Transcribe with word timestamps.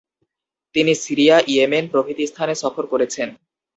তিনি 0.75 0.93
Syria, 1.03 1.35
Yemen 1.47 1.85
প্রভৃতি 1.91 2.23
স্থানে 2.27 2.53
সফর 2.55 2.83
করেছেন। 2.87 3.29